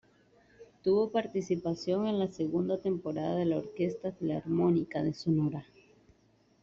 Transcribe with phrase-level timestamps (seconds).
[0.81, 5.67] Tuvo participación en la segunda temporada de la Orquesta Filarmónica de Sonora.